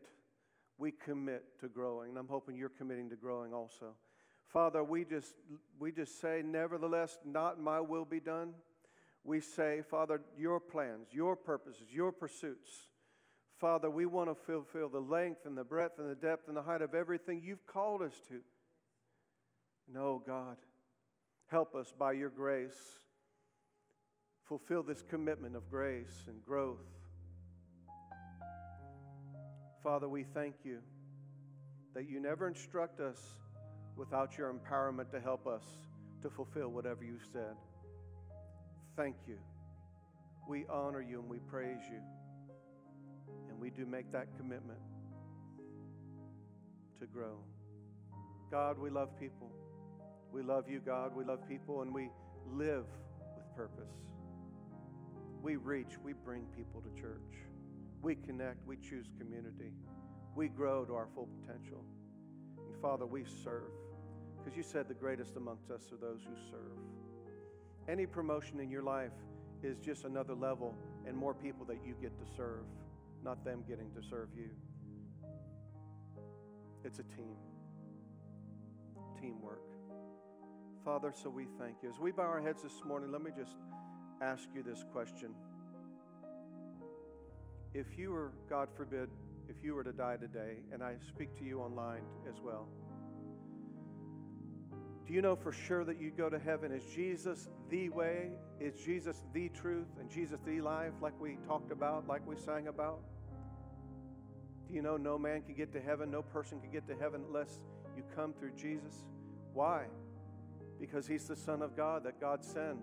[0.77, 2.09] We commit to growing.
[2.09, 3.95] And I'm hoping you're committing to growing also.
[4.47, 5.33] Father, we just,
[5.79, 8.53] we just say, nevertheless, not my will be done.
[9.23, 12.71] We say, Father, your plans, your purposes, your pursuits.
[13.59, 16.61] Father, we want to fulfill the length and the breadth and the depth and the
[16.61, 18.39] height of everything you've called us to.
[19.91, 20.57] No, God,
[21.47, 22.77] help us by your grace
[24.47, 26.85] fulfill this commitment of grace and growth.
[29.83, 30.79] Father, we thank you
[31.93, 33.17] that you never instruct us
[33.95, 35.63] without your empowerment to help us
[36.21, 37.55] to fulfill whatever you've said.
[38.95, 39.37] Thank you.
[40.47, 41.99] We honor you and we praise you.
[43.67, 44.79] We do make that commitment
[47.01, 47.39] to grow.
[48.49, 49.51] God, we love people.
[50.31, 51.13] We love you, God.
[51.13, 52.09] We love people and we
[52.49, 52.85] live
[53.35, 53.91] with purpose.
[55.41, 57.43] We reach, we bring people to church.
[58.01, 59.73] We connect, we choose community.
[60.33, 61.83] We grow to our full potential.
[62.65, 63.73] And Father, we serve.
[64.37, 66.77] Because you said the greatest amongst us are those who serve.
[67.89, 69.11] Any promotion in your life
[69.61, 70.73] is just another level
[71.05, 72.63] and more people that you get to serve,
[73.27, 74.49] not them getting to serve you.
[76.85, 77.35] It's a team,
[79.19, 79.59] teamwork.
[80.85, 81.89] Father, so we thank you.
[81.89, 83.57] As we bow our heads this morning, let me just
[84.21, 85.31] ask you this question.
[87.73, 89.09] If you were, God forbid,
[89.49, 92.69] if you were to die today, and I speak to you online as well,
[95.05, 96.71] do you know for sure that you go to heaven?
[96.71, 98.29] Is Jesus the way?
[98.61, 99.87] Is Jesus the truth?
[99.99, 103.01] And Jesus the life, like we talked about, like we sang about?
[104.67, 106.11] Do you know no man can get to heaven?
[106.11, 107.59] No person can get to heaven unless
[107.95, 109.05] you come through Jesus?
[109.53, 109.85] Why?
[110.79, 112.77] Because he's the Son of God that God sent,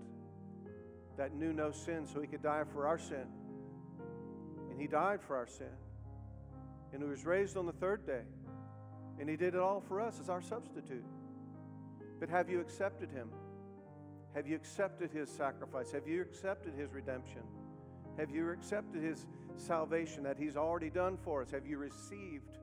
[1.17, 3.27] that knew no sin, so he could die for our sin.
[4.71, 5.67] And he died for our sin.
[6.93, 8.23] And he was raised on the third day.
[9.21, 11.05] And he did it all for us as our substitute.
[12.19, 13.29] But have you accepted him?
[14.35, 15.93] Have you accepted his sacrifice?
[15.93, 17.43] Have you accepted his redemption?
[18.17, 19.27] Have you accepted his
[19.57, 21.51] salvation that he's already done for us?
[21.51, 22.59] Have you received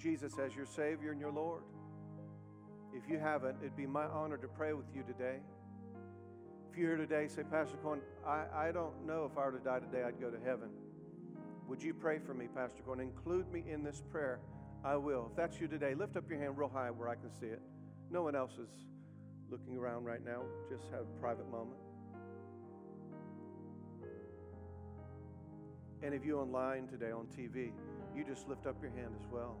[0.00, 1.62] Jesus as your Savior and your Lord?
[2.92, 5.38] If you haven't, it'd be my honor to pray with you today.
[6.70, 9.64] If you're here today, say, Pastor Cohen, I, I don't know if I were to
[9.64, 10.70] die today, I'd go to heaven.
[11.68, 13.00] Would you pray for me, Pastor Cohen?
[13.00, 14.40] Include me in this prayer.
[14.84, 15.28] I will.
[15.30, 17.62] If that's you today, lift up your hand real high where I can see it.
[18.10, 18.68] No one else is
[19.50, 20.42] looking around right now.
[20.68, 21.78] Just have a private moment.
[26.04, 27.72] And if you online today on TV,
[28.14, 29.56] you just lift up your hand as well.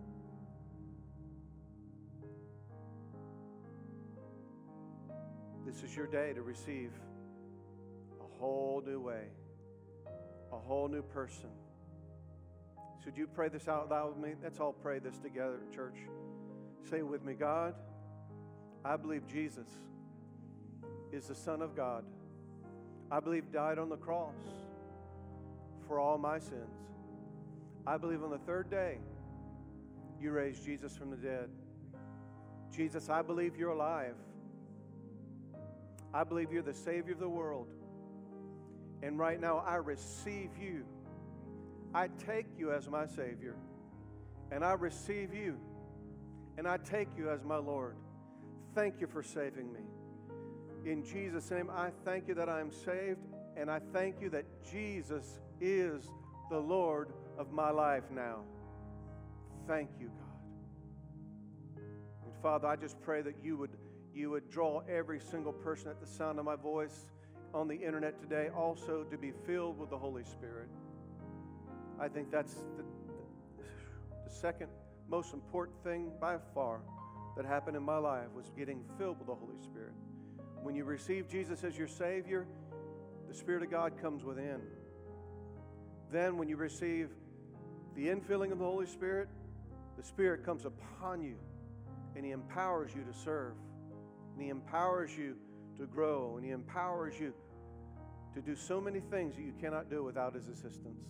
[5.64, 6.90] This is your day to receive
[8.20, 9.24] a whole new way,
[10.52, 11.48] a whole new person.
[13.02, 14.34] Should you pray this out loud with me?
[14.42, 15.96] Let's all pray this together, church.
[16.90, 17.74] Say with me, God.
[18.84, 19.68] I believe Jesus
[21.10, 22.04] is the Son of God.
[23.10, 24.34] I believe died on the cross
[25.94, 26.74] for all my sins.
[27.86, 28.98] I believe on the third day
[30.20, 31.48] you raised Jesus from the dead.
[32.72, 34.16] Jesus, I believe you're alive.
[36.12, 37.68] I believe you're the Savior of the world.
[39.04, 40.84] And right now I receive you.
[41.94, 43.54] I take you as my Savior.
[44.50, 45.60] And I receive you.
[46.58, 47.94] And I take you as my Lord
[48.74, 50.90] thank you for saving me.
[50.90, 53.20] In Jesus' name, I thank you that I am saved,
[53.56, 56.10] and I thank you that Jesus is
[56.50, 57.08] the Lord
[57.38, 58.40] of my life now.
[59.66, 61.82] Thank you, God.
[62.24, 63.70] And Father, I just pray that you would,
[64.14, 67.06] you would draw every single person at the sound of my voice
[67.54, 70.68] on the internet today also to be filled with the Holy Spirit.
[71.98, 72.84] I think that's the,
[74.24, 74.68] the, second
[75.08, 76.80] most important thing by far
[77.36, 79.92] that happened in my life was getting filled with the Holy Spirit.
[80.62, 82.46] When you receive Jesus as your Savior,
[83.28, 84.60] the Spirit of God comes within.
[86.14, 87.08] Then, when you receive
[87.96, 89.28] the infilling of the Holy Spirit,
[89.96, 91.34] the Spirit comes upon you
[92.14, 93.54] and He empowers you to serve.
[94.32, 95.34] And He empowers you
[95.76, 96.36] to grow.
[96.36, 97.34] And He empowers you
[98.32, 101.02] to do so many things that you cannot do without His assistance.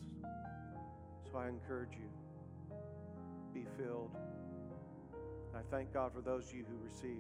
[1.30, 2.09] So I encourage you
[3.52, 4.16] be filled.
[5.55, 7.11] I thank God for those of you who receive.